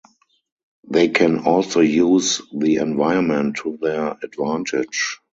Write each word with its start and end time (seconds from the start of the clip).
They 0.89 1.09
can 1.09 1.41
also 1.41 1.79
use 1.81 2.41
the 2.51 2.77
environment 2.77 3.57
to 3.57 3.77
their 3.79 4.17
advantage. 4.23 5.19